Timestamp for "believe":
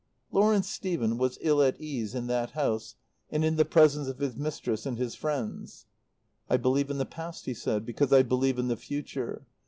6.57-6.89, 8.23-8.57